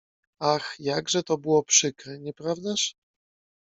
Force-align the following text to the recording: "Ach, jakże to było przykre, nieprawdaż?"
"Ach, 0.39 0.75
jakże 0.79 1.23
to 1.23 1.37
było 1.37 1.63
przykre, 1.63 2.19
nieprawdaż?" 2.19 2.95